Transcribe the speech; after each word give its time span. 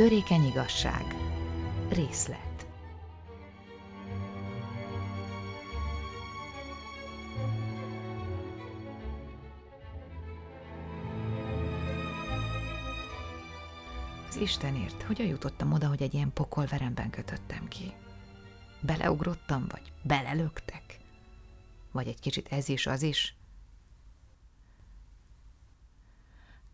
Törékeny 0.00 0.46
igazság. 0.46 1.04
Részlet. 1.88 2.66
Az 14.28 14.36
Istenért, 14.36 15.02
hogyan 15.02 15.26
jutottam 15.26 15.72
oda, 15.72 15.88
hogy 15.88 16.02
egy 16.02 16.14
ilyen 16.14 16.32
pokolveremben 16.32 17.10
kötöttem 17.10 17.68
ki? 17.68 17.92
Beleugrottam, 18.80 19.66
vagy 19.68 19.92
belelöktek? 20.02 20.98
Vagy 21.92 22.06
egy 22.06 22.20
kicsit 22.20 22.48
ez 22.52 22.68
is, 22.68 22.86
az 22.86 23.02
is? 23.02 23.34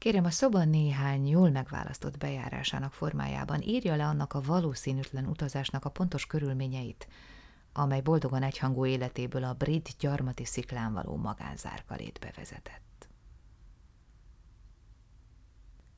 Kérem, 0.07 0.25
a 0.25 0.31
szoba 0.31 0.65
néhány 0.65 1.29
jól 1.29 1.51
megválasztott 1.51 2.19
bejárásának 2.19 2.93
formájában 2.93 3.63
írja 3.63 3.97
le 3.97 4.07
annak 4.07 4.33
a 4.33 4.41
valószínűtlen 4.41 5.27
utazásnak 5.27 5.85
a 5.85 5.91
pontos 5.91 6.27
körülményeit, 6.27 7.09
amely 7.73 8.01
boldogan 8.01 8.43
egyhangú 8.43 8.87
életéből 8.87 9.45
a 9.45 9.53
brit 9.53 9.97
gyarmati 9.99 10.45
sziklán 10.45 10.93
való 10.93 11.17
magánzárkalétbe 11.17 12.33
vezetett. 12.37 13.09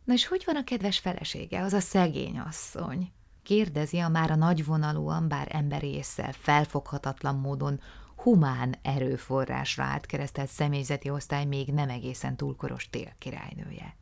Na 0.04 0.12
és 0.12 0.26
hogy 0.26 0.42
van 0.46 0.56
a 0.56 0.64
kedves 0.64 0.98
felesége, 0.98 1.62
az 1.62 1.72
a 1.72 1.80
szegény 1.80 2.38
asszony? 2.38 3.12
Kérdezi 3.42 3.98
a 3.98 4.08
már 4.08 4.30
a 4.30 4.36
nagyvonalúan, 4.36 5.28
bár 5.28 5.48
emberi 5.50 5.88
észsel 5.88 6.32
felfoghatatlan 6.32 7.36
módon 7.36 7.80
humán 8.18 8.74
erőforrásra 8.82 9.84
átkeresztelt 9.84 10.48
személyzeti 10.48 11.10
osztály 11.10 11.44
még 11.44 11.72
nem 11.72 11.88
egészen 11.88 12.36
túlkoros 12.36 12.90
télkirálynője. 12.90 13.96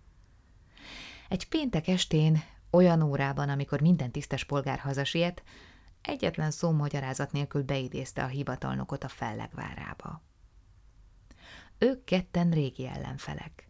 Egy 1.28 1.48
péntek 1.48 1.88
estén, 1.88 2.42
olyan 2.70 3.02
órában, 3.02 3.48
amikor 3.48 3.80
minden 3.80 4.10
tisztes 4.10 4.44
polgár 4.44 4.78
hazasiet, 4.78 5.42
egyetlen 6.02 6.50
szó 6.50 6.70
magyarázat 6.70 7.32
nélkül 7.32 7.62
beidézte 7.62 8.22
a 8.22 8.26
hivatalnokot 8.26 9.04
a 9.04 9.08
fellegvárába. 9.08 10.22
Ők 11.78 12.04
ketten 12.04 12.50
régi 12.50 12.86
ellenfelek. 12.86 13.68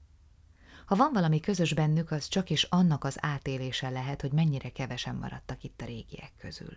Ha 0.86 0.96
van 0.96 1.12
valami 1.12 1.40
közös 1.40 1.74
bennük, 1.74 2.10
az 2.10 2.28
csak 2.28 2.50
is 2.50 2.62
annak 2.62 3.04
az 3.04 3.16
átélése 3.20 3.88
lehet, 3.88 4.20
hogy 4.20 4.32
mennyire 4.32 4.68
kevesen 4.68 5.14
maradtak 5.14 5.62
itt 5.62 5.80
a 5.80 5.84
régiek 5.84 6.32
közül. 6.38 6.76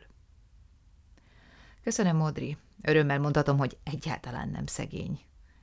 Köszönöm, 1.84 2.16
Modri. 2.16 2.58
Örömmel 2.82 3.20
mondhatom, 3.20 3.58
hogy 3.58 3.78
egyáltalán 3.84 4.50
nem 4.50 4.66
szegény. 4.66 5.20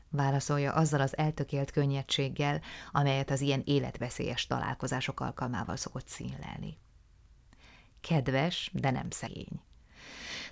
Válaszolja 0.08 0.72
azzal 0.72 1.00
az 1.00 1.16
eltökélt 1.16 1.70
könnyedséggel, 1.70 2.60
amelyet 2.92 3.30
az 3.30 3.40
ilyen 3.40 3.62
életveszélyes 3.64 4.46
találkozások 4.46 5.20
alkalmával 5.20 5.76
szokott 5.76 6.08
színlelni. 6.08 6.78
Kedves, 8.00 8.70
de 8.72 8.90
nem 8.90 9.10
szegény. 9.10 9.60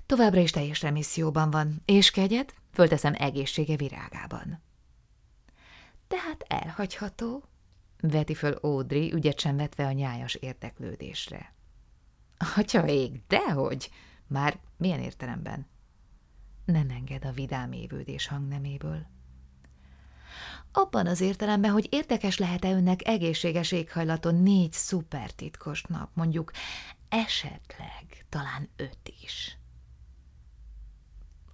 Továbbra 0.06 0.40
is 0.40 0.50
teljes 0.50 0.82
remisszióban 0.82 1.50
van, 1.50 1.82
és 1.84 2.10
kegyed, 2.10 2.54
fölteszem 2.72 3.14
egészsége 3.16 3.76
virágában. 3.76 4.62
Tehát 6.08 6.44
elhagyható, 6.46 7.44
veti 8.00 8.34
föl 8.34 8.52
Audrey, 8.52 9.12
ügyet 9.12 9.40
sem 9.40 9.56
vetve 9.56 9.86
a 9.86 9.92
nyájas 9.92 10.34
érdeklődésre. 10.34 11.54
Atya 12.56 12.86
ég, 12.86 13.20
dehogy! 13.26 13.90
Már 14.26 14.58
milyen 14.76 15.00
értelemben? 15.00 15.66
Nem 16.64 16.90
enged 16.90 17.24
a 17.24 17.32
vidám 17.32 17.72
évődés 17.72 18.26
hangneméből. 18.26 19.06
Abban 20.72 21.06
az 21.06 21.20
értelemben, 21.20 21.70
hogy 21.70 21.88
érdekes 21.90 22.38
lehet-e 22.38 22.70
önnek 22.70 23.08
egészséges 23.08 23.72
éghajlaton 23.72 24.34
négy 24.34 24.72
szupertitkos 24.72 25.82
nap, 25.82 26.10
mondjuk 26.14 26.52
esetleg 27.08 28.26
talán 28.28 28.68
öt 28.76 29.12
is. 29.22 29.58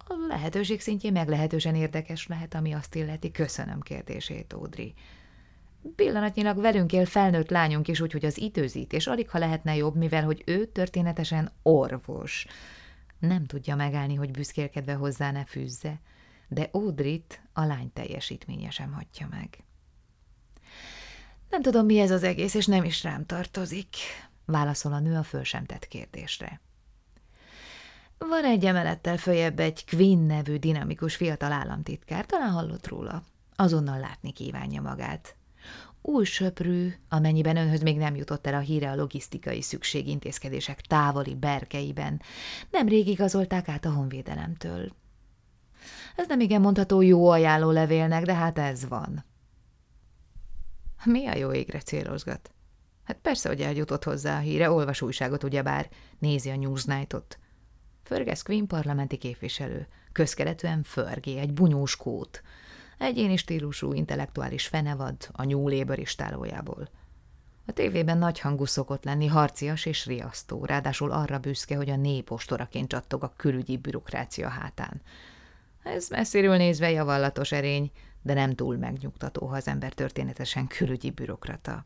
A 0.07 0.13
lehetőség 0.27 0.81
szintjén 0.81 1.11
meglehetősen 1.11 1.75
érdekes 1.75 2.27
lehet, 2.27 2.53
ami 2.53 2.73
azt 2.73 2.95
illeti. 2.95 3.31
Köszönöm 3.31 3.79
kérdését, 3.79 4.53
Ódri. 4.53 4.93
Pillanatnyilag 5.95 6.61
velünk 6.61 6.93
él 6.93 7.05
felnőtt 7.05 7.49
lányunk 7.49 7.87
is, 7.87 7.99
úgyhogy 7.99 8.25
az 8.25 8.37
időzítés 8.37 9.07
alig 9.07 9.29
ha 9.29 9.37
lehetne 9.37 9.75
jobb, 9.75 9.95
mivel 9.95 10.23
hogy 10.23 10.43
ő 10.45 10.65
történetesen 10.65 11.51
orvos. 11.61 12.45
Nem 13.19 13.45
tudja 13.45 13.75
megállni, 13.75 14.15
hogy 14.15 14.31
büszkélkedve 14.31 14.93
hozzá 14.93 15.31
ne 15.31 15.45
fűzze, 15.45 15.99
de 16.47 16.69
Ódrit 16.73 17.41
a 17.53 17.65
lány 17.65 17.93
teljesítménye 17.93 18.69
sem 18.69 18.91
hagyja 18.91 19.27
meg. 19.29 19.63
Nem 21.49 21.61
tudom, 21.61 21.85
mi 21.85 21.99
ez 21.99 22.11
az 22.11 22.23
egész, 22.23 22.53
és 22.53 22.65
nem 22.65 22.83
is 22.83 23.03
rám 23.03 23.25
tartozik, 23.25 23.95
válaszol 24.45 24.93
a 24.93 24.99
nő 24.99 25.15
a 25.15 25.23
föl 25.23 25.43
sem 25.43 25.65
tett 25.65 25.87
kérdésre. 25.87 26.61
Van 28.17 28.45
egy 28.45 28.65
emelettel 28.65 29.17
följebb 29.17 29.59
egy 29.59 29.85
Quinn 29.85 30.25
nevű 30.25 30.57
dinamikus 30.57 31.15
fiatal 31.15 31.51
államtitkár, 31.51 32.25
talán 32.25 32.51
hallott 32.51 32.87
róla. 32.87 33.23
Azonnal 33.55 33.99
látni 33.99 34.31
kívánja 34.31 34.81
magát. 34.81 35.35
Új 36.01 36.25
söprű, 36.25 36.93
amennyiben 37.09 37.57
önhöz 37.57 37.81
még 37.81 37.97
nem 37.97 38.15
jutott 38.15 38.47
el 38.47 38.53
a 38.53 38.59
híre 38.59 38.91
a 38.91 38.95
logisztikai 38.95 39.61
szükségintézkedések 39.61 40.81
távoli 40.81 41.35
berkeiben. 41.35 42.21
Nemrég 42.69 43.07
igazolták 43.07 43.67
át 43.67 43.85
a 43.85 43.91
honvédelemtől. 43.91 44.91
Ez 46.15 46.27
nem 46.27 46.39
igen 46.39 46.61
mondható 46.61 47.01
jó 47.01 47.29
ajánló 47.29 47.71
levélnek, 47.71 48.25
de 48.25 48.33
hát 48.33 48.57
ez 48.57 48.87
van. 48.87 49.25
Mi 51.03 51.27
a 51.27 51.35
jó 51.35 51.53
égre 51.53 51.79
célozgat? 51.79 52.51
Hát 53.03 53.17
persze, 53.21 53.49
hogy 53.49 53.61
eljutott 53.61 54.03
hozzá 54.03 54.37
a 54.37 54.41
híre, 54.41 54.71
olvas 54.71 55.01
újságot 55.01 55.43
ugyebár, 55.43 55.89
nézi 56.19 56.49
a 56.49 56.55
Newsnight-ot. 56.55 57.39
Fergus 58.03 58.43
Queen 58.43 58.67
parlamenti 58.67 59.17
képviselő, 59.17 59.87
közkeletűen 60.11 60.83
Fergé, 60.83 61.37
egy 61.37 61.53
bunyós 61.53 61.95
kót, 61.95 62.41
egyéni 63.01 63.37
stílusú, 63.37 63.93
intellektuális 63.93 64.67
fenevad 64.67 65.15
a 65.31 65.43
nyúléber 65.43 65.99
istálójából. 65.99 66.89
A 67.65 67.71
tévében 67.71 68.17
nagy 68.17 68.39
hangú 68.39 68.65
szokott 68.65 69.03
lenni, 69.03 69.27
harcias 69.27 69.85
és 69.85 70.05
riasztó, 70.05 70.65
ráadásul 70.65 71.11
arra 71.11 71.39
büszke, 71.39 71.75
hogy 71.75 71.89
a 71.89 71.95
népostoraként 71.95 72.87
csattog 72.87 73.23
a 73.23 73.33
külügyi 73.35 73.77
bürokrácia 73.77 74.47
hátán. 74.47 75.01
Ez 75.83 76.09
messziről 76.09 76.57
nézve 76.57 76.91
javallatos 76.91 77.51
erény, 77.51 77.91
de 78.21 78.33
nem 78.33 78.55
túl 78.55 78.77
megnyugtató, 78.77 79.45
ha 79.47 79.55
az 79.55 79.67
ember 79.67 79.93
történetesen 79.93 80.67
külügyi 80.67 81.11
bürokrata. 81.11 81.85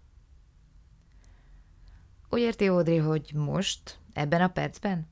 Úgy 2.30 2.42
érti, 2.42 2.68
Audrey, 2.68 2.98
hogy 2.98 3.32
most, 3.34 4.00
ebben 4.14 4.42
a 4.42 4.48
percben? 4.48 5.08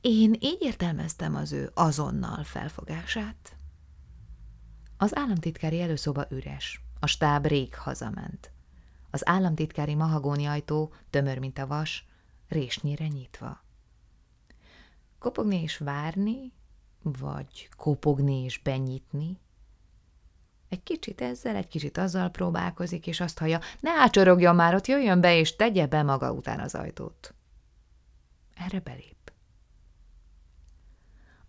Én 0.00 0.36
így 0.40 0.58
értelmeztem 0.60 1.34
az 1.34 1.52
ő 1.52 1.70
azonnal 1.74 2.44
felfogását. 2.44 3.59
Az 5.02 5.16
államtitkári 5.16 5.80
előszoba 5.80 6.26
üres, 6.30 6.80
a 6.98 7.06
stáb 7.06 7.46
rég 7.46 7.74
hazament. 7.74 8.50
Az 9.10 9.28
államtitkári 9.28 9.94
mahagóni 9.94 10.46
ajtó, 10.46 10.92
tömör, 11.10 11.38
mint 11.38 11.58
a 11.58 11.66
vas, 11.66 12.06
résnyire 12.48 13.06
nyitva. 13.06 13.64
Kopogni 15.18 15.62
és 15.62 15.78
várni, 15.78 16.52
vagy 17.02 17.68
kopogni 17.76 18.44
és 18.44 18.58
benyitni? 18.58 19.38
Egy 20.68 20.82
kicsit 20.82 21.20
ezzel, 21.20 21.56
egy 21.56 21.68
kicsit 21.68 21.98
azzal 21.98 22.28
próbálkozik, 22.28 23.06
és 23.06 23.20
azt 23.20 23.38
hallja, 23.38 23.60
ne 23.80 23.90
ácsorogjon 23.90 24.54
már, 24.54 24.74
ott 24.74 24.86
jöjjön 24.86 25.20
be, 25.20 25.36
és 25.36 25.56
tegye 25.56 25.86
be 25.86 26.02
maga 26.02 26.32
után 26.32 26.60
az 26.60 26.74
ajtót. 26.74 27.34
Erre 28.54 28.80
belép. 28.80 29.19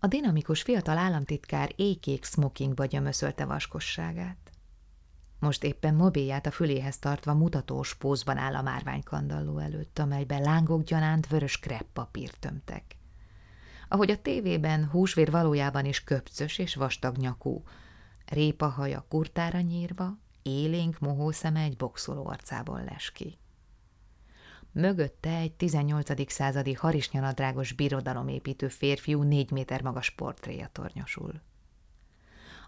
A 0.04 0.08
dinamikus 0.08 0.62
fiatal 0.62 0.98
államtitkár 0.98 1.72
éjkék 1.76 2.24
smokingba 2.24 2.84
gyömöszölte 2.84 3.44
vaskosságát. 3.44 4.50
Most 5.38 5.64
éppen 5.64 5.94
mobilját 5.94 6.46
a 6.46 6.50
füléhez 6.50 6.98
tartva 6.98 7.34
mutatós 7.34 7.94
pózban 7.94 8.36
áll 8.36 8.54
a 8.54 8.62
márványkandalló 8.62 9.58
előtt, 9.58 9.98
amelyben 9.98 10.42
lángok 10.42 10.82
gyanánt 10.82 11.26
vörös 11.26 11.58
kreppapírt 11.58 12.38
tömtek. 12.38 12.96
Ahogy 13.88 14.10
a 14.10 14.22
tévében 14.22 14.88
húsvér 14.88 15.30
valójában 15.30 15.84
is 15.84 16.04
köpcös 16.04 16.58
és 16.58 16.74
vastag 16.74 17.16
nyakú, 17.16 17.62
répahaja 18.26 19.04
kurtára 19.08 19.60
nyírva, 19.60 20.18
élénk 20.42 20.98
mohó 20.98 21.30
szeme 21.30 21.60
egy 21.60 21.76
boxoló 21.76 22.26
arcából 22.26 22.84
les 22.84 23.10
ki. 23.12 23.38
Mögötte 24.72 25.36
egy 25.36 25.52
18. 25.52 26.32
századi 26.32 26.72
harisnyanadrágos 26.72 27.72
birodalomépítő 27.72 28.68
férfiú 28.68 29.22
négy 29.22 29.50
méter 29.50 29.82
magas 29.82 30.10
portréja 30.10 30.68
tornyosul. 30.72 31.40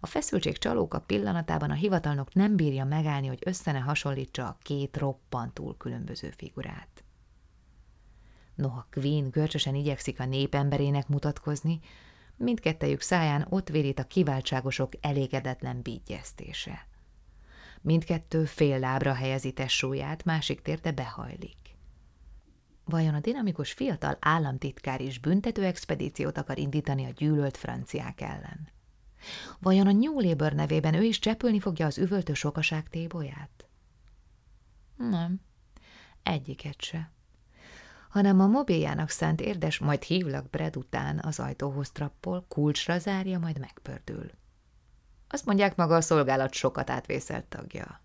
A 0.00 0.06
feszültség 0.06 0.58
csalóka 0.58 1.00
pillanatában 1.00 1.70
a 1.70 1.74
hivatalnok 1.74 2.34
nem 2.34 2.56
bírja 2.56 2.84
megállni, 2.84 3.26
hogy 3.26 3.42
összene 3.44 3.78
hasonlítsa 3.78 4.46
a 4.46 4.58
két 4.62 4.96
roppantul 4.96 5.76
különböző 5.76 6.30
figurát. 6.36 7.04
Noha 8.54 8.86
Queen 8.90 9.30
görcsösen 9.30 9.74
igyekszik 9.74 10.20
a 10.20 10.24
népemberének 10.26 11.08
mutatkozni, 11.08 11.80
mindkettejük 12.36 13.00
száján 13.00 13.46
ott 13.48 13.68
vérít 13.68 13.98
a 13.98 14.04
kiváltságosok 14.04 14.92
elégedetlen 15.00 15.82
bígyeztése. 15.82 16.86
Mindkettő 17.80 18.44
fél 18.44 18.78
lábra 18.78 19.14
helyezi 19.14 19.52
testsúlyát, 19.52 20.24
másik 20.24 20.62
térde 20.62 20.92
behajlik. 20.92 21.63
Vajon 22.84 23.14
a 23.14 23.20
dinamikus 23.20 23.72
fiatal 23.72 24.16
államtitkár 24.20 25.00
is 25.00 25.18
büntető 25.18 25.64
expedíciót 25.64 26.38
akar 26.38 26.58
indítani 26.58 27.04
a 27.04 27.10
gyűlölt 27.10 27.56
franciák 27.56 28.20
ellen? 28.20 28.68
Vajon 29.58 29.86
a 29.86 29.92
New 29.92 30.20
Labour 30.20 30.52
nevében 30.52 30.94
ő 30.94 31.02
is 31.02 31.18
csepülni 31.18 31.60
fogja 31.60 31.86
az 31.86 31.98
üvöltő 31.98 32.34
sokaság 32.34 32.88
tébolyát? 32.88 33.68
Nem, 34.96 35.40
egyiket 36.22 36.82
se. 36.82 37.12
Hanem 38.08 38.40
a 38.40 38.46
mobiljának 38.46 39.08
szánt 39.08 39.40
érdes, 39.40 39.78
majd 39.78 40.02
hívlak 40.02 40.50
Brad 40.50 40.76
után 40.76 41.20
az 41.22 41.40
ajtóhoz 41.40 41.90
trappol, 41.90 42.44
kulcsra 42.48 42.98
zárja, 42.98 43.38
majd 43.38 43.58
megpördül. 43.58 44.30
Azt 45.28 45.44
mondják 45.44 45.76
maga 45.76 45.96
a 45.96 46.00
szolgálat 46.00 46.52
sokat 46.52 46.90
átvészelt 46.90 47.44
tagja 47.44 48.03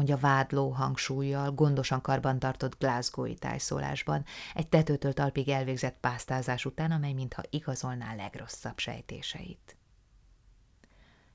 mondja 0.00 0.28
vádló 0.28 0.70
hangsúlyjal, 0.70 1.50
gondosan 1.50 2.00
karbantartott 2.00 2.78
glasgow 2.78 3.34
tájszólásban, 3.34 4.24
egy 4.54 4.68
tetőtől 4.68 5.12
talpig 5.12 5.48
elvégzett 5.48 5.96
pásztázás 6.00 6.64
után, 6.64 6.90
amely 6.90 7.12
mintha 7.12 7.42
igazolná 7.50 8.14
legrosszabb 8.14 8.78
sejtéseit. 8.78 9.76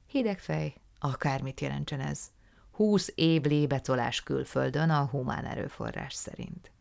Hidegfej, 0.07 0.73
akármit 0.99 1.61
jelentsen 1.61 1.99
ez, 1.99 2.31
húsz 2.71 3.11
év 3.15 3.43
lébecolás 3.43 4.23
külföldön 4.23 4.89
a 4.89 5.05
humán 5.05 5.45
erőforrás 5.45 6.13
szerint. 6.13 6.71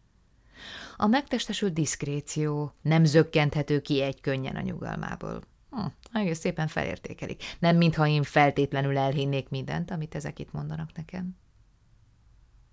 A 0.97 1.07
megtestesült 1.07 1.73
diszkréció 1.73 2.73
nem 2.83 3.05
zökkenthető 3.05 3.81
ki 3.81 4.03
egy 4.03 4.21
könnyen 4.21 4.57
a 4.57 4.61
nyugalmából. 4.61 5.43
Hm, 5.71 5.87
egész 6.13 6.39
szépen 6.39 6.69
felértékelik. 6.69 7.43
Nem 7.59 7.77
mintha 7.77 8.07
én 8.07 8.23
feltétlenül 8.23 8.99
elhinnék 8.99 9.49
mindent, 9.49 9.91
amit 9.91 10.15
ezek 10.15 10.39
itt 10.39 10.53
mondanak 10.53 10.93
nekem. 10.97 11.37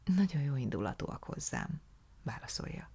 Nagyon 0.05 0.41
jó 0.41 0.55
indulatúak 0.55 1.23
hozzám, 1.23 1.81
válaszolja. 2.23 2.89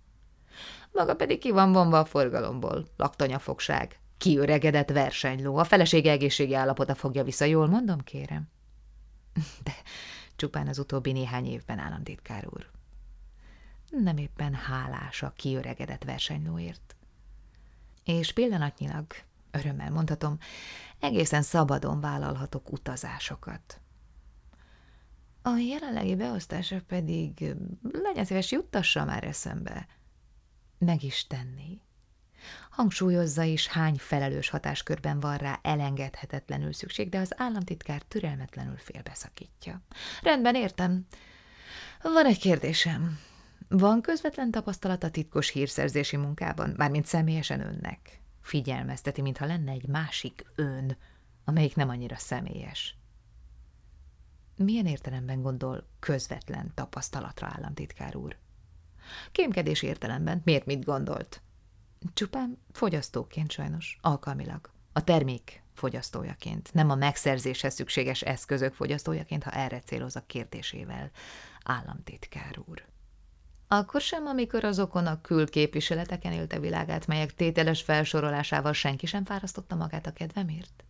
Maga 0.93 1.15
pedig 1.15 1.39
ki 1.39 1.51
van 1.51 1.73
vonva 1.73 1.99
a 1.99 2.05
forgalomból, 2.05 2.87
laktanyafogság, 2.97 3.99
kiöregedett 4.19 4.91
versenyló, 4.91 5.57
a 5.57 5.65
feleség 5.65 6.07
egészségi 6.07 6.55
állapota 6.55 6.95
fogja 6.95 7.25
vissza, 7.25 7.45
jól 7.45 7.67
mondom, 7.67 8.01
kérem? 8.01 8.49
De 9.65 9.75
csupán 10.37 10.69
az 10.69 10.79
utóbbi 10.79 11.13
néhány 11.13 11.47
évben, 11.47 11.79
államtitkár 11.79 12.47
úr. 12.51 12.71
Nem 13.91 14.17
éppen 14.17 14.55
hálás 14.55 15.23
a 15.23 15.33
kiöregedett 15.37 16.05
versenylóért. 16.05 16.97
És 18.05 18.33
pillanatnyilag, 18.33 19.07
örömmel 19.51 19.91
mondhatom, 19.91 20.39
egészen 20.99 21.43
szabadon 21.43 22.01
vállalhatok 22.01 22.73
utazásokat. 22.73 23.81
A 25.47 25.57
jelenlegi 25.57 26.15
beosztása 26.15 26.81
pedig 26.87 27.55
legyen 27.93 28.25
szíves, 28.25 28.51
juttassa 28.51 29.05
már 29.05 29.25
eszembe. 29.25 29.87
Meg 30.79 31.03
is 31.03 31.27
tenni. 31.27 31.81
Hangsúlyozza 32.71 33.43
is, 33.43 33.67
hány 33.67 33.95
felelős 33.97 34.49
hatáskörben 34.49 35.21
van 35.21 35.37
rá 35.37 35.59
elengedhetetlenül 35.63 36.73
szükség, 36.73 37.09
de 37.09 37.19
az 37.19 37.41
államtitkár 37.41 38.03
türelmetlenül 38.03 38.77
félbeszakítja. 38.77 39.81
Rendben, 40.23 40.55
értem. 40.55 41.07
Van 42.03 42.27
egy 42.27 42.39
kérdésem. 42.39 43.19
Van 43.69 44.01
közvetlen 44.01 44.51
tapasztalat 44.51 45.05
a 45.05 45.11
titkos 45.11 45.51
hírszerzési 45.51 46.17
munkában, 46.17 46.75
mármint 46.77 47.07
személyesen 47.07 47.61
önnek? 47.61 48.21
Figyelmezteti, 48.41 49.21
mintha 49.23 49.47
lenne 49.47 49.73
egy 49.73 49.87
másik 49.87 50.45
ön, 50.55 50.97
amelyik 51.45 51.77
nem 51.77 51.89
annyira 51.89 52.17
személyes. 52.17 52.97
Milyen 54.57 54.87
értelemben 54.87 55.43
gondol 55.43 55.87
közvetlen 55.99 56.71
tapasztalatra, 56.75 57.49
államtitkár 57.55 58.17
úr? 58.17 58.37
Kémkedés 59.33 59.83
értelemben 59.83 60.41
miért 60.45 60.67
mit 60.67 60.85
gondolt? 60.85 61.43
Csupán 62.15 62.59
fogyasztóként 62.73 63.51
sajnos, 63.51 63.99
alkalmilag. 64.01 64.71
A 64.93 65.05
termék 65.05 65.63
fogyasztójaként, 65.75 66.75
nem 66.75 66.91
a 66.91 66.95
megszerzéshez 66.95 67.75
szükséges 67.75 68.23
eszközök 68.23 68.75
fogyasztójaként, 68.75 69.43
ha 69.43 69.51
erre 69.51 69.81
céloz 69.81 70.17
a 70.17 70.25
kérdésével, 70.27 71.11
államtitkár 71.65 72.59
úr. 72.65 72.85
Akkor 73.69 74.01
sem, 74.01 74.27
amikor 74.27 74.65
azokon 74.65 75.07
a 75.07 75.21
külképviseleteken 75.21 76.33
élte 76.33 76.59
világát, 76.59 77.07
melyek 77.07 77.35
tételes 77.35 77.83
felsorolásával 77.83 78.73
senki 78.73 79.07
sem 79.07 79.25
fárasztotta 79.25 79.75
magát 79.75 80.07
a 80.07 80.13
kedvemért? 80.13 80.85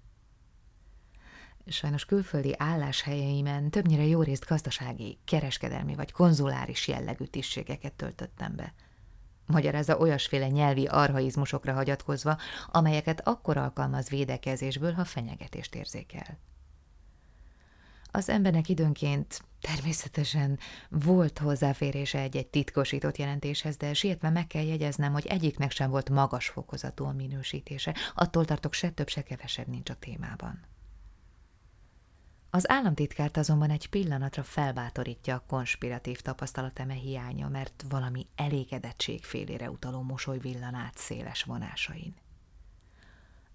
Sajnos 1.69 2.05
külföldi 2.05 2.55
álláshelyeimen 2.59 3.71
többnyire 3.71 4.05
jó 4.07 4.23
részt 4.23 4.47
gazdasági, 4.47 5.19
kereskedelmi 5.25 5.95
vagy 5.95 6.13
konzuláris 6.13 6.89
jellegű 6.89 7.25
tisztségeket 7.25 7.93
töltöttem 7.93 8.57
be. 8.57 8.75
Magyarázza 9.47 9.99
olyasféle 9.99 10.49
nyelvi 10.49 10.87
arhaizmusokra 10.87 11.73
hagyatkozva, 11.73 12.39
amelyeket 12.67 13.29
akkor 13.29 13.57
alkalmaz 13.57 14.09
védekezésből, 14.09 14.93
ha 14.93 15.05
fenyegetést 15.05 15.75
érzékel. 15.75 16.39
Az 18.11 18.29
embernek 18.29 18.69
időnként 18.69 19.43
természetesen 19.61 20.59
volt 20.89 21.39
hozzáférése 21.39 22.19
egy-egy 22.19 22.47
titkosított 22.47 23.17
jelentéshez, 23.17 23.77
de 23.77 23.95
sietve 23.95 24.31
meg 24.31 24.47
kell 24.47 24.65
jegyeznem, 24.65 25.13
hogy 25.13 25.27
egyiknek 25.27 25.71
sem 25.71 25.91
volt 25.91 26.11
magas 26.11 26.49
fokozatú 26.49 27.05
a 27.05 27.13
minősítése, 27.13 27.95
attól 28.15 28.45
tartok 28.45 28.73
se 28.73 28.91
több, 28.91 29.09
se 29.09 29.23
kevesebb 29.23 29.67
nincs 29.67 29.91
a 29.91 29.95
témában. 29.95 30.76
Az 32.57 32.71
államtitkárt 32.71 33.37
azonban 33.37 33.71
egy 33.71 33.89
pillanatra 33.89 34.43
felbátorítja 34.43 35.35
a 35.35 35.45
konspiratív 35.47 36.21
tapasztalateme 36.21 36.93
hiánya, 36.93 37.49
mert 37.49 37.85
valami 37.89 38.27
elégedettség 38.37 39.25
félére 39.25 39.71
utaló 39.71 40.03
mosoly 40.03 40.39
villan 40.39 40.75
át 40.75 40.97
széles 40.97 41.43
vonásain. 41.43 42.15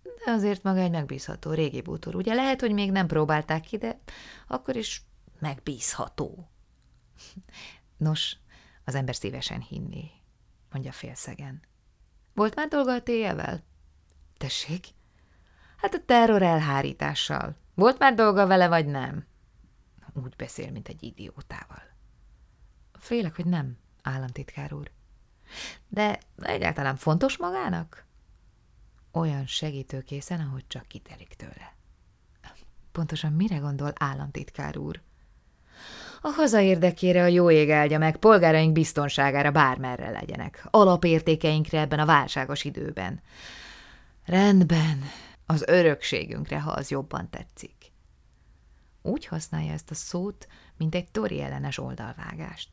De 0.03 0.31
azért 0.31 0.63
maga 0.63 0.79
egy 0.79 0.91
megbízható 0.91 1.51
régi 1.51 1.81
bútor. 1.81 2.15
Ugye 2.15 2.33
lehet, 2.33 2.59
hogy 2.59 2.71
még 2.71 2.91
nem 2.91 3.07
próbálták 3.07 3.61
ki, 3.61 3.77
de 3.77 3.99
akkor 4.47 4.75
is 4.75 5.03
megbízható. 5.39 6.49
Nos, 7.97 8.37
az 8.85 8.95
ember 8.95 9.15
szívesen 9.15 9.61
hinné, 9.61 10.11
mondja 10.71 10.91
félszegen. 10.91 11.61
Volt 12.33 12.55
már 12.55 12.67
dolga 12.67 12.93
a 12.93 13.03
téjevel? 13.03 13.63
Tessék? 14.37 14.87
Hát 15.77 15.93
a 15.93 16.05
terror 16.05 16.41
elhárítással. 16.41 17.59
Volt 17.81 17.99
már 17.99 18.13
dolga 18.13 18.47
vele, 18.47 18.67
vagy 18.67 18.85
nem? 18.85 19.25
Úgy 20.13 20.35
beszél, 20.35 20.71
mint 20.71 20.87
egy 20.87 21.03
idiótával. 21.03 21.81
Félek, 22.99 23.35
hogy 23.35 23.45
nem, 23.45 23.77
államtitkár 24.01 24.73
úr. 24.73 24.91
De 25.87 26.19
egyáltalán 26.37 26.95
fontos 26.95 27.37
magának? 27.37 28.05
Olyan 29.11 29.45
segítőkészen, 29.45 30.39
ahogy 30.39 30.63
csak 30.67 30.87
kitelik 30.87 31.33
tőle. 31.33 31.75
Pontosan 32.91 33.33
mire 33.33 33.57
gondol 33.57 33.93
államtitkár 33.95 34.77
úr? 34.77 35.01
A 36.21 36.27
haza 36.27 36.59
érdekére 36.59 37.23
a 37.23 37.27
jó 37.27 37.51
ég 37.51 37.69
áldja 37.69 37.97
meg, 37.97 38.17
polgáraink 38.17 38.71
biztonságára 38.71 39.51
bármerre 39.51 40.09
legyenek, 40.09 40.67
alapértékeinkre 40.69 41.79
ebben 41.79 41.99
a 41.99 42.05
válságos 42.05 42.63
időben. 42.63 43.21
Rendben, 44.25 45.03
az 45.51 45.63
örökségünkre, 45.67 46.61
ha 46.61 46.71
az 46.71 46.89
jobban 46.89 47.29
tetszik. 47.29 47.91
Úgy 49.01 49.25
használja 49.25 49.71
ezt 49.71 49.91
a 49.91 49.95
szót, 49.95 50.47
mint 50.77 50.95
egy 50.95 51.11
tori 51.11 51.41
ellenes 51.41 51.77
oldalvágást. 51.77 52.69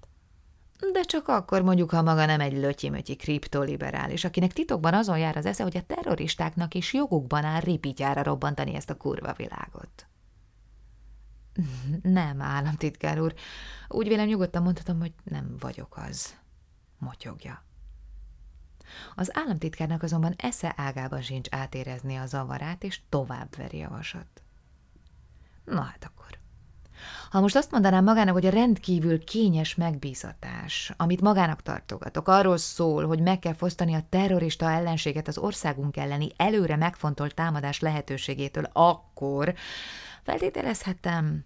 De 0.92 1.00
csak 1.02 1.28
akkor 1.28 1.62
mondjuk, 1.62 1.90
ha 1.90 2.02
maga 2.02 2.26
nem 2.26 2.40
egy 2.40 2.52
lötyimötyi 2.52 3.16
kriptoliberális, 3.16 4.25
akinek 4.25 4.52
titokban 4.52 4.94
azon 4.94 5.18
jár 5.18 5.37
az 5.37 5.47
esze, 5.47 5.62
hogy 5.62 5.76
a 5.76 5.82
terroristáknak 5.82 6.75
is 6.75 6.94
jogukban 6.94 7.44
áll 7.44 7.61
ripityára 7.61 8.23
robbantani 8.23 8.75
ezt 8.75 8.90
a 8.90 8.97
kurva 8.97 9.32
világot. 9.32 10.06
Nem, 12.02 12.42
államtitkár 12.42 13.20
úr. 13.20 13.35
Úgy 13.88 14.08
vélem 14.08 14.26
nyugodtan 14.26 14.62
mondhatom, 14.62 14.99
hogy 14.99 15.12
nem 15.25 15.56
vagyok 15.58 15.97
az. 15.97 16.37
Motyogja. 16.99 17.67
Az 19.14 19.37
államtitkárnak 19.37 20.02
azonban 20.02 20.35
esze 20.37 20.75
ágában 20.76 21.23
sincs 21.23 21.49
átérezni 21.50 22.16
a 22.16 22.26
zavarát, 22.26 22.85
és 22.85 23.00
tovább 23.09 23.57
veri 23.57 23.83
a 23.83 23.88
vasat. 23.88 24.42
Na 25.64 25.80
hát 25.80 26.04
akkor. 26.04 26.38
Ha 27.30 27.40
most 27.40 27.57
azt 27.57 27.71
mondanám 27.71 28.04
magának, 28.04 28.35
hogy 28.35 28.47
a 28.47 28.50
rendkívül 28.50 29.25
kényes 29.25 29.75
megbízatás, 29.75 30.92
amit 30.97 31.21
magának 31.21 31.62
tartogatok, 31.62 32.28
arról 32.28 32.57
szól, 32.57 33.07
hogy 33.07 33.21
meg 33.21 33.38
kell 33.38 33.54
fosztani 33.54 33.95
a 33.95 34.07
terrorista 34.09 34.71
ellenséget 34.71 35.28
az 35.28 35.38
országunk 35.38 35.97
elleni 35.97 36.28
előre 36.37 36.76
megfontolt 36.76 37.35
támadás 37.35 37.80
lehetőségétől, 37.80 38.68
akkor 38.73 39.54
feltételezhetem, 40.23 41.45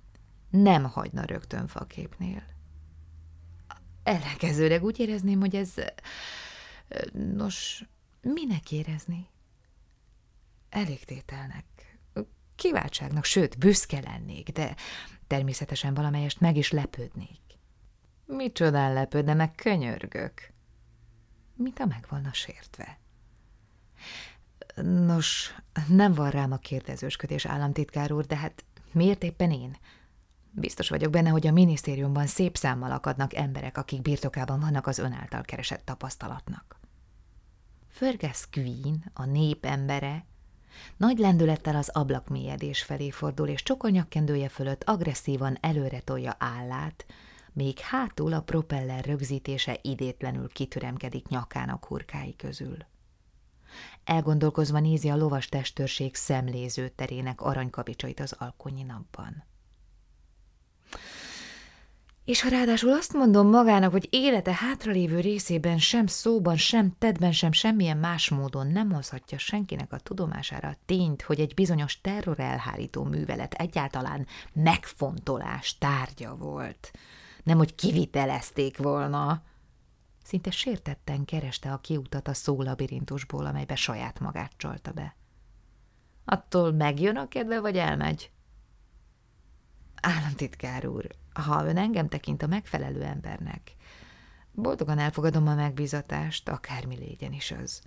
nem 0.50 0.84
hagyna 0.84 1.24
rögtön 1.24 1.66
faképnél. 1.66 2.42
Ellenkezőleg 4.02 4.84
úgy 4.84 4.98
érezném, 5.00 5.40
hogy 5.40 5.54
ez 5.54 5.70
Nos, 7.12 7.84
minek 8.20 8.72
érezni? 8.72 9.28
Elégtételnek, 10.68 11.64
kiváltságnak, 12.54 13.24
sőt, 13.24 13.58
büszke 13.58 14.00
lennék, 14.00 14.50
de 14.50 14.76
természetesen 15.26 15.94
valamelyest 15.94 16.40
meg 16.40 16.56
is 16.56 16.70
lepődnék. 16.70 17.40
Micsodán 18.26 18.92
lepődne, 18.92 19.34
meg 19.34 19.54
könyörgök. 19.54 20.50
mint 21.54 21.78
a 21.78 21.86
meg 21.86 22.06
volna 22.08 22.32
sértve. 22.32 22.98
Nos, 25.06 25.54
nem 25.88 26.14
van 26.14 26.30
rám 26.30 26.52
a 26.52 26.56
kérdezősködés, 26.56 27.46
államtitkár 27.46 28.12
úr, 28.12 28.26
de 28.26 28.36
hát 28.36 28.64
miért 28.92 29.22
éppen 29.22 29.50
én? 29.50 29.76
Biztos 30.50 30.88
vagyok 30.88 31.10
benne, 31.10 31.28
hogy 31.28 31.46
a 31.46 31.52
minisztériumban 31.52 32.26
szép 32.26 32.56
számmal 32.56 32.90
akadnak 32.90 33.34
emberek, 33.34 33.78
akik 33.78 34.02
birtokában 34.02 34.60
vannak 34.60 34.86
az 34.86 34.98
ön 34.98 35.12
által 35.12 35.42
keresett 35.42 35.84
tapasztalatnak. 35.84 36.80
Fergus 38.02 38.48
Queen, 38.50 39.10
a 39.14 39.24
nép 39.24 39.64
embere, 39.64 40.24
nagy 40.96 41.18
lendülettel 41.18 41.76
az 41.76 41.88
ablakmélyedés 41.88 42.82
felé 42.82 43.10
fordul, 43.10 43.48
és 43.48 43.62
csokonyakkendője 43.62 44.48
fölött 44.48 44.84
agresszívan 44.84 45.58
előre 45.60 46.00
tolja 46.00 46.36
állát, 46.38 47.06
még 47.52 47.78
hátul 47.78 48.32
a 48.32 48.40
propeller 48.40 49.04
rögzítése 49.04 49.78
idétlenül 49.82 50.48
kitüremkedik 50.48 51.28
nyakának 51.28 51.84
hurkái 51.84 52.36
közül. 52.36 52.76
Elgondolkozva 54.04 54.80
nézi 54.80 55.08
a 55.08 55.16
lovas 55.16 55.48
testőrség 55.48 56.14
szemléző 56.14 56.88
terének 56.88 57.40
aranykapicsait 57.40 58.20
az 58.20 58.34
alkonyi 58.38 58.82
napban. 58.82 59.44
És 62.24 62.42
ha 62.42 62.48
ráadásul 62.48 62.92
azt 62.92 63.12
mondom 63.12 63.48
magának, 63.48 63.90
hogy 63.90 64.08
élete 64.10 64.52
hátralévő 64.54 65.20
részében 65.20 65.78
sem 65.78 66.06
szóban, 66.06 66.56
sem 66.56 66.94
tedben, 66.98 67.32
sem 67.32 67.52
semmilyen 67.52 67.96
más 67.96 68.28
módon 68.28 68.66
nem 68.66 68.92
hozhatja 68.92 69.38
senkinek 69.38 69.92
a 69.92 69.98
tudomására 69.98 70.68
a 70.68 70.76
tényt, 70.86 71.22
hogy 71.22 71.40
egy 71.40 71.54
bizonyos 71.54 72.00
terror 72.00 72.40
elhárító 72.40 73.04
művelet 73.04 73.54
egyáltalán 73.54 74.26
megfontolás 74.52 75.78
tárgya 75.78 76.36
volt, 76.36 76.90
nem 77.42 77.58
hogy 77.58 77.74
kivitelezték 77.74 78.76
volna. 78.76 79.42
Szinte 80.24 80.50
sértetten 80.50 81.24
kereste 81.24 81.72
a 81.72 81.78
kiutat 81.78 82.28
a 82.28 82.34
szólabirintusból, 82.34 83.46
amelybe 83.46 83.74
saját 83.74 84.20
magát 84.20 84.52
csalta 84.56 84.92
be. 84.92 85.16
Attól 86.24 86.72
megjön 86.72 87.16
a 87.16 87.28
kedve, 87.28 87.60
vagy 87.60 87.76
elmegy? 87.76 88.30
Államtitkár 90.00 90.86
úr, 90.86 91.06
ha 91.32 91.66
ön 91.66 91.76
engem 91.76 92.08
tekint 92.08 92.42
a 92.42 92.46
megfelelő 92.46 93.02
embernek, 93.02 93.76
boldogan 94.52 94.98
elfogadom 94.98 95.46
a 95.46 95.54
megbízatást, 95.54 96.48
akármi 96.48 96.96
légyen 96.96 97.32
is 97.32 97.50
az. 97.50 97.82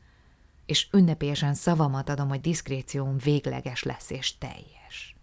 És 0.66 0.88
ünnepélyesen 0.92 1.54
szavamat 1.54 2.10
adom, 2.10 2.28
hogy 2.28 2.42
diszkrécióm 2.42 3.18
végleges 3.18 3.84
lesz 3.84 4.10
és 4.10 4.38
teljes. 4.38 5.16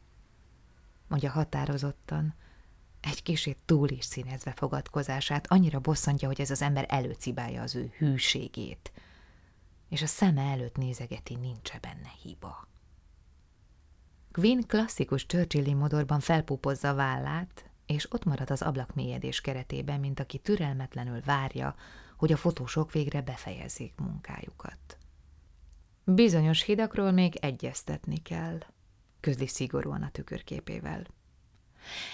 Mondja 1.09 1.31
határozottan, 1.31 2.35
egy 3.01 3.23
kicsit 3.23 3.59
túl 3.65 3.89
is 3.89 4.05
színezve 4.05 4.53
fogadkozását, 4.57 5.47
annyira 5.47 5.81
bosszantja, 5.81 6.29
hogy 6.29 6.41
ez 6.41 6.51
az 6.51 6.63
ember 6.63 6.87
előcibálja 6.89 7.63
az 7.63 7.75
ő 7.75 7.93
hűségét, 7.99 8.93
és 9.89 10.03
a 10.03 10.07
szeme 10.07 10.43
előtt 10.43 10.77
nézegeti, 10.77 11.35
nincs 11.35 11.79
benne 11.81 12.13
hiba. 12.23 12.69
Gwyn 14.33 14.67
klasszikus 14.67 15.27
Churchilli 15.27 15.75
modorban 15.75 16.21
felpúpozza 16.21 16.95
vállát, 16.95 17.71
és 17.93 18.13
ott 18.13 18.25
marad 18.25 18.51
az 18.51 18.63
ablakmélyedés 18.63 19.41
keretében, 19.41 20.01
mint 20.01 20.21
aki 20.21 20.39
türelmetlenül 20.39 21.21
várja, 21.21 21.75
hogy 22.17 22.33
a 22.33 22.37
fotósok 22.37 22.93
végre 22.93 23.23
befejezzék 23.23 23.95
munkájukat. 23.97 24.99
Bizonyos 26.05 26.63
hidakról 26.63 27.11
még 27.11 27.37
egyeztetni 27.37 28.17
kell, 28.17 28.59
közli 29.21 29.47
szigorúan 29.47 30.03
a 30.03 30.11
tükörképével. 30.11 31.07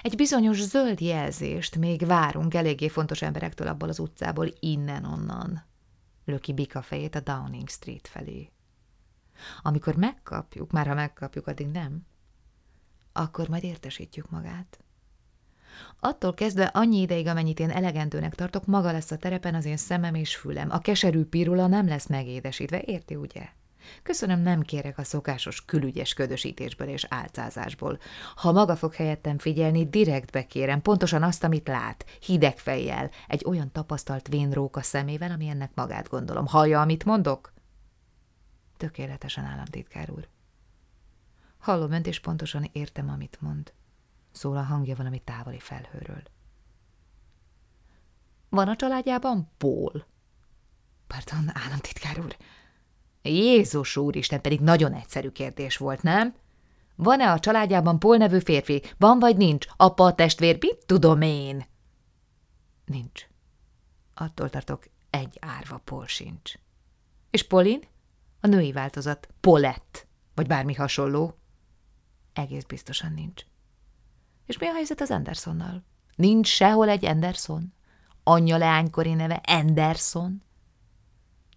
Egy 0.02 0.16
bizonyos 0.16 0.62
zöld 0.62 1.00
jelzést 1.00 1.76
még 1.76 2.06
várunk 2.06 2.54
eléggé 2.54 2.88
fontos 2.88 3.22
emberektől 3.22 3.66
abból 3.66 3.88
az 3.88 3.98
utcából 3.98 4.48
innen-onnan. 4.60 5.64
Löki 6.24 6.52
bika 6.52 6.82
fejét 6.82 7.14
a 7.14 7.20
Downing 7.20 7.68
Street 7.68 8.08
felé. 8.08 8.50
Amikor 9.62 9.96
megkapjuk, 9.96 10.70
már 10.70 10.86
ha 10.86 10.94
megkapjuk, 10.94 11.46
addig 11.46 11.66
nem, 11.66 12.06
akkor 13.12 13.48
majd 13.48 13.64
értesítjük 13.64 14.30
magát. 14.30 14.78
Attól 16.00 16.34
kezdve 16.34 16.64
annyi 16.64 17.00
ideig, 17.00 17.26
amennyit 17.26 17.60
én 17.60 17.70
elegendőnek 17.70 18.34
tartok, 18.34 18.66
maga 18.66 18.92
lesz 18.92 19.10
a 19.10 19.16
terepen 19.16 19.54
az 19.54 19.64
én 19.64 19.76
szemem 19.76 20.14
és 20.14 20.36
fülem. 20.36 20.70
A 20.70 20.78
keserű 20.78 21.24
pirula 21.24 21.66
nem 21.66 21.88
lesz 21.88 22.06
megédesítve, 22.06 22.82
érti 22.84 23.14
ugye? 23.14 23.48
Köszönöm, 24.02 24.40
nem 24.40 24.62
kérek 24.62 24.98
a 24.98 25.04
szokásos 25.04 25.64
külügyes 25.64 26.14
ködösítésből 26.14 26.88
és 26.88 27.06
álcázásból. 27.08 27.98
Ha 28.34 28.52
maga 28.52 28.76
fog 28.76 28.94
helyettem 28.94 29.38
figyelni, 29.38 29.88
direkt 29.88 30.30
bekérem, 30.32 30.82
pontosan 30.82 31.22
azt, 31.22 31.44
amit 31.44 31.68
lát, 31.68 32.04
hideg 32.20 32.58
fejjel, 32.58 33.10
egy 33.28 33.44
olyan 33.46 33.72
tapasztalt 33.72 34.28
vénróka 34.28 34.82
szemével, 34.82 35.30
ami 35.30 35.48
ennek 35.48 35.70
magát 35.74 36.08
gondolom. 36.08 36.46
Hallja, 36.46 36.80
amit 36.80 37.04
mondok? 37.04 37.52
Tökéletesen, 38.76 39.44
államtitkár 39.44 40.10
úr. 40.10 40.28
Hallom 41.58 41.92
önt, 41.92 42.06
és 42.06 42.20
pontosan 42.20 42.68
értem, 42.72 43.08
amit 43.08 43.38
mond. 43.40 43.72
Szól 44.38 44.56
a 44.56 44.62
hangja 44.62 44.94
valami 44.94 45.18
távoli 45.18 45.58
felhőről. 45.58 46.22
Van 48.48 48.68
a 48.68 48.76
családjában 48.76 49.50
Pól? 49.56 50.06
Pardon, 51.06 51.56
államtitkár 51.56 52.20
úr. 52.20 52.36
Jézus 53.22 53.96
úristen, 53.96 54.40
pedig 54.40 54.60
nagyon 54.60 54.92
egyszerű 54.92 55.28
kérdés 55.28 55.76
volt, 55.76 56.02
nem? 56.02 56.34
Van-e 56.96 57.32
a 57.32 57.38
családjában 57.38 57.98
Pól 57.98 58.16
nevű 58.16 58.38
férfi? 58.38 58.82
Van 58.98 59.18
vagy 59.18 59.36
nincs? 59.36 59.66
Apa, 59.76 60.14
testvér, 60.14 60.56
mit 60.60 60.86
tudom 60.86 61.20
én? 61.20 61.64
Nincs. 62.84 63.26
Attól 64.14 64.50
tartok, 64.50 64.84
egy 65.10 65.38
árva 65.40 65.78
Pól 65.78 66.06
sincs. 66.06 66.52
És 67.30 67.42
Polin? 67.42 67.80
A 68.40 68.46
női 68.46 68.72
változat. 68.72 69.28
Polett. 69.40 70.06
Vagy 70.34 70.46
bármi 70.46 70.74
hasonló. 70.74 71.38
Egész 72.32 72.64
biztosan 72.64 73.12
nincs. 73.12 73.44
És 74.48 74.58
mi 74.58 74.66
a 74.66 74.72
helyzet 74.72 75.00
az 75.00 75.10
Andersonnal? 75.10 75.82
Nincs 76.16 76.48
sehol 76.48 76.88
egy 76.88 77.04
Anderson? 77.04 77.72
Anyja 78.22 78.56
leánykori 78.56 79.14
neve 79.14 79.34
Anderson? 79.34 80.42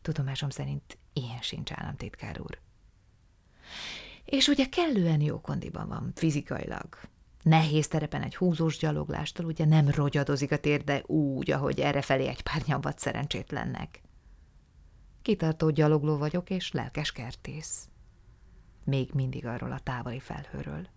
Tudomásom 0.01 0.49
szerint 0.49 0.97
ilyen 1.13 1.41
sincs 1.41 1.71
államtitkár 1.71 2.41
úr. 2.41 2.59
És 4.25 4.47
ugye 4.47 4.65
kellően 4.65 5.21
jó 5.21 5.41
kondiban 5.41 5.87
van, 5.87 6.11
fizikailag. 6.15 6.87
Nehéz 7.43 7.87
terepen 7.87 8.21
egy 8.21 8.35
húzós 8.35 8.77
gyaloglástól 8.77 9.45
ugye 9.45 9.65
nem 9.65 9.89
rogyadozik 9.89 10.51
a 10.51 10.57
tér, 10.57 10.83
de 10.83 11.03
úgy, 11.05 11.51
ahogy 11.51 11.79
errefelé 11.79 12.27
egy 12.27 12.41
pár 12.41 12.61
nyomvat 12.65 12.99
szerencsétlennek. 12.99 14.01
Kitartó 15.21 15.69
gyalogló 15.69 16.17
vagyok, 16.17 16.49
és 16.49 16.71
lelkes 16.71 17.11
kertész 17.11 17.89
még 18.83 19.09
mindig 19.13 19.45
arról 19.45 19.71
a 19.71 19.79
távoli 19.79 20.19
felhőről. 20.19 20.87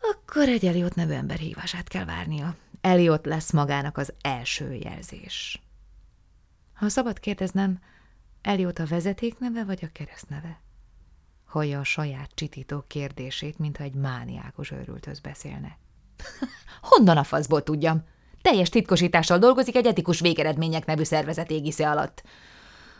Akkor 0.00 0.48
egy 0.48 0.66
Eliott 0.66 0.94
nevű 0.94 1.12
ember 1.12 1.38
hívását 1.38 1.88
kell 1.88 2.04
várnia. 2.04 2.56
Eliott 2.80 3.24
lesz 3.24 3.52
magának 3.52 3.96
az 3.96 4.12
első 4.20 4.74
jelzés. 4.74 5.62
Ha 6.74 6.88
szabad 6.88 7.20
kérdeznem, 7.20 7.78
Eliott 8.42 8.78
a 8.78 8.86
vezetékneve 8.86 9.64
vagy 9.64 9.84
a 9.84 9.92
keresztneve? 9.92 10.60
Hallja 11.44 11.78
a 11.78 11.84
saját 11.84 12.30
csitító 12.34 12.84
kérdését, 12.86 13.58
mintha 13.58 13.84
egy 13.84 13.94
mániákos 13.94 14.70
őrülthöz 14.70 15.20
beszélne. 15.20 15.78
Honnan 16.90 17.16
a 17.16 17.24
faszból 17.24 17.62
tudjam? 17.62 18.04
Teljes 18.42 18.68
titkosítással 18.68 19.38
dolgozik 19.38 19.76
egy 19.76 19.86
etikus 19.86 20.20
végeredmények 20.20 20.86
nevű 20.86 21.02
szervezet 21.02 21.50
égisze 21.50 21.90
alatt. 21.90 22.22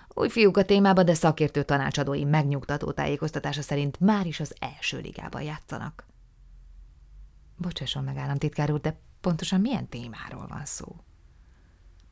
Új 0.09 0.28
fiúk 0.28 0.57
a 0.57 0.64
témában, 0.64 1.04
de 1.04 1.14
szakértő 1.14 1.62
tanácsadói 1.62 2.25
megnyugtató 2.25 2.90
tájékoztatása 2.90 3.62
szerint 3.62 4.00
már 4.00 4.26
is 4.26 4.40
az 4.40 4.54
első 4.59 4.99
ligában 4.99 5.42
játszanak. 5.42 6.04
Bocsásson 7.61 8.05
meg, 8.05 8.17
államtitkár 8.17 8.73
úr, 8.73 8.81
de 8.81 9.00
pontosan 9.21 9.61
milyen 9.61 9.88
témáról 9.88 10.47
van 10.49 10.64
szó? 10.64 10.97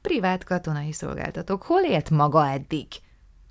Privát 0.01 0.45
katonai 0.45 0.93
szolgáltatók. 0.93 1.63
Hol 1.63 1.83
élt 1.83 2.11
maga 2.11 2.49
eddig? 2.49 2.87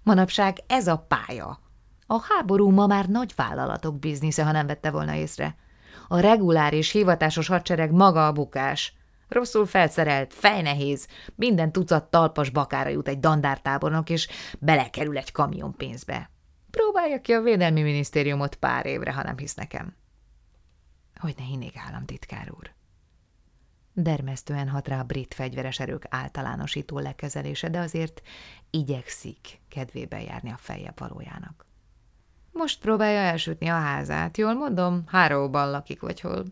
Manapság 0.04 0.58
ez 0.68 0.88
a 0.88 0.98
pálya. 1.08 1.60
A 2.08 2.22
háború 2.22 2.70
ma 2.70 2.88
már 2.88 3.06
nagy 3.06 3.34
vállalatok 3.36 4.00
biznisze, 4.00 4.44
ha 4.44 4.51
nem 4.51 4.68
vette 4.68 4.92
volna 4.92 5.16
észre. 5.16 5.56
A 6.08 6.20
reguláris, 6.20 6.92
hivatásos 6.92 7.48
hadsereg 7.48 7.92
maga 7.92 8.27
a 8.27 8.32
bukás. 8.32 8.94
Rosszul 9.27 9.66
felszerelt, 9.66 10.34
fejnehéz, 10.34 11.08
minden 11.36 11.72
tucat 11.72 12.10
talpas 12.10 12.50
bakára 12.50 12.89
jut 12.89 13.08
egy 13.08 13.20
dandártábornok, 13.20 14.10
és 14.10 14.27
belekerül 14.60 15.18
egy 15.18 15.32
kamion 15.32 15.75
pénzbe. 15.75 16.30
Próbálja 16.72 17.22
ki 17.22 17.34
a 17.34 17.42
Védelmi 17.42 17.82
Minisztériumot 17.82 18.56
pár 18.56 18.86
évre, 18.86 19.13
ha 19.13 19.24
nem 19.24 19.38
hisz 19.38 19.56
nekem. 19.56 19.96
Hogy 21.20 21.36
ne 21.38 21.44
hinnék, 21.44 21.78
államtitkár 21.78 22.52
úr. 22.52 22.76
Dermesztően 23.94 24.70
hat 24.70 24.88
rá 24.88 25.00
a 25.00 25.04
brit 25.04 25.34
fegyveres 25.34 25.80
erők 25.80 26.06
általánosító 26.10 27.00
lekezelése, 27.00 27.70
de 27.70 27.80
azért 27.80 28.22
igyekszik 28.70 29.62
kedvébe 29.68 30.22
járni 30.22 30.52
a 30.52 30.58
feljebb 30.58 31.00
valójának. 31.00 31.66
Most 32.52 32.80
próbálja 32.80 33.20
elsütni 33.20 33.68
a 33.68 33.80
házát, 33.80 34.38
jól 34.38 34.54
mondom, 34.54 35.04
Háróban 35.08 35.70
lakik, 35.72 36.02
vagy 36.02 36.20
hol. 36.20 36.46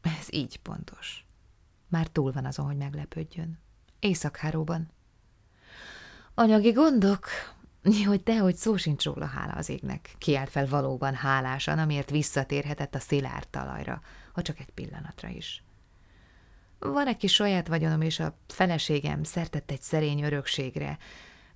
Ez 0.00 0.26
így 0.30 0.60
pontos. 0.60 1.26
Már 1.88 2.06
túl 2.06 2.32
van 2.32 2.44
azon, 2.44 2.66
hogy 2.66 2.76
meglepődjön. 2.76 3.58
Északháróban. 4.00 4.90
Anyagi 6.34 6.70
gondok? 6.70 7.28
Hogy 8.06 8.22
te, 8.22 8.38
hogy 8.38 8.56
szó 8.56 8.76
sincs 8.76 9.04
róla 9.04 9.26
hála 9.26 9.52
az 9.52 9.68
égnek. 9.68 10.14
Kiált 10.18 10.50
fel 10.50 10.66
valóban 10.66 11.14
hálásan, 11.14 11.78
amiért 11.78 12.10
visszatérhetett 12.10 12.94
a 12.94 12.98
szilárd 12.98 13.48
talajra, 13.48 14.00
ha 14.32 14.42
csak 14.42 14.58
egy 14.58 14.70
pillanatra 14.70 15.28
is. 15.28 15.62
Van 16.78 17.06
egy 17.06 17.16
kis 17.16 17.34
saját 17.34 17.68
vagyonom, 17.68 18.00
és 18.00 18.20
a 18.20 18.38
feleségem 18.48 19.22
szertett 19.22 19.70
egy 19.70 19.82
szerény 19.82 20.22
örökségre, 20.22 20.98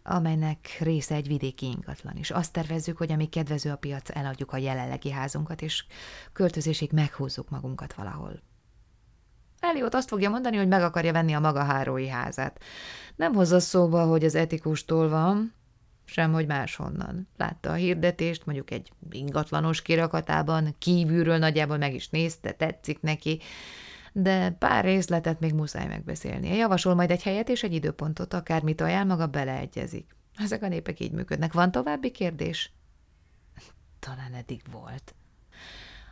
amelynek 0.03 0.77
része 0.81 1.15
egy 1.15 1.27
vidéki 1.27 1.67
ingatlan 1.67 2.17
is. 2.17 2.31
Azt 2.31 2.53
tervezzük, 2.53 2.97
hogy 2.97 3.13
ami 3.13 3.29
kedvező 3.29 3.71
a 3.71 3.77
piac, 3.77 4.17
eladjuk 4.17 4.53
a 4.53 4.57
jelenlegi 4.57 5.11
házunkat, 5.11 5.63
és 5.63 5.85
költözésig 6.33 6.93
meghúzzuk 6.93 7.51
magunkat 7.51 7.95
valahol. 7.95 8.43
Eliott 9.61 9.95
azt 9.95 10.09
fogja 10.09 10.31
mondani, 10.31 10.57
hogy 10.57 10.69
meg 10.69 10.83
akarja 10.83 11.13
venni 11.13 11.33
a 11.33 11.41
maga 11.41 11.63
hárói 11.65 12.09
házát. 12.09 12.61
Nem 13.17 13.35
hozza 13.35 13.61
szóba, 13.61 14.05
hogy 14.05 14.25
az 14.25 14.35
etikustól 14.35 15.09
van, 15.09 15.55
sem 16.13 16.33
hogy 16.33 16.47
máshonnan. 16.47 17.29
Látta 17.37 17.71
a 17.71 17.75
hirdetést, 17.75 18.47
mondjuk 18.47 18.71
egy 18.71 18.91
ingatlanos 19.11 19.83
kirakatában, 19.83 20.75
kívülről 20.79 21.39
nagyjából 21.39 21.77
meg 21.77 21.95
is 21.95 22.09
nézte, 22.09 22.53
tetszik 22.53 23.01
neki, 23.01 23.41
de 24.13 24.51
pár 24.51 24.85
részletet 24.85 25.41
még 25.41 25.55
muszáj 25.55 25.87
megbeszélni. 25.87 26.57
Javasol 26.57 26.95
majd 26.95 27.11
egy 27.11 27.23
helyet 27.23 27.49
és 27.49 27.63
egy 27.63 27.75
időpontot, 27.75 28.35
akármit 28.35 28.81
ajánl, 28.81 29.07
maga 29.07 29.27
beleegyezik. 29.27 30.17
Ezek 30.37 30.63
a 30.63 30.69
népek 30.69 31.01
így 31.01 31.13
működnek. 31.13 31.53
Van 31.53 31.71
további 31.71 32.11
kérdés? 32.11 32.73
Talán 33.99 34.35
eddig 34.35 34.63
volt. 34.71 35.15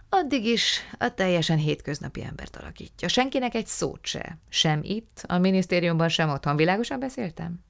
Addig 0.09 0.45
is 0.45 0.80
a 0.99 1.14
teljesen 1.14 1.59
hétköznapi 1.59 2.25
embert 2.25 2.57
alakítja. 2.57 3.09
Senkinek 3.09 3.54
egy 3.54 3.66
szót 3.66 4.07
se. 4.07 4.38
Sem 4.49 4.80
itt, 4.83 5.25
a 5.28 5.38
minisztériumban, 5.38 6.09
sem 6.09 6.30
otthon. 6.30 6.57
Világosan 6.57 6.99
beszéltem? 6.99 7.64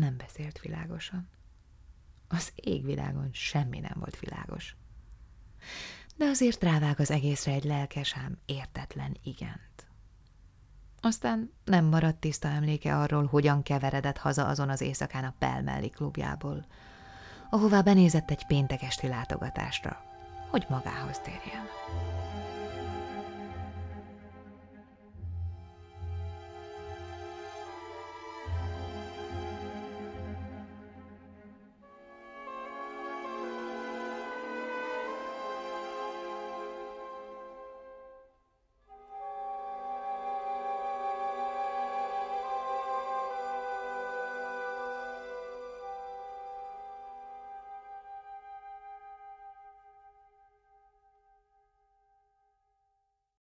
Nem 0.00 0.16
beszélt 0.16 0.60
világosan. 0.60 1.28
Az 2.28 2.52
égvilágon 2.54 3.28
semmi 3.32 3.78
nem 3.78 3.94
volt 3.98 4.18
világos 4.18 4.76
de 6.16 6.24
azért 6.24 6.62
rávág 6.62 7.00
az 7.00 7.10
egészre 7.10 7.52
egy 7.52 7.64
lelkesám 7.64 8.38
értetlen 8.46 9.16
igent. 9.22 9.86
Aztán 11.00 11.52
nem 11.64 11.84
maradt 11.84 12.20
tiszta 12.20 12.48
emléke 12.48 12.98
arról, 12.98 13.26
hogyan 13.26 13.62
keveredett 13.62 14.16
haza 14.16 14.46
azon 14.46 14.68
az 14.68 14.80
éjszakán 14.80 15.24
a 15.24 15.34
Pelmelli 15.38 15.90
klubjából, 15.90 16.66
ahová 17.50 17.80
benézett 17.80 18.30
egy 18.30 18.46
péntek 18.46 18.82
esti 18.82 19.08
látogatásra, 19.08 20.04
hogy 20.50 20.66
magához 20.68 21.18
térjen. 21.18 21.66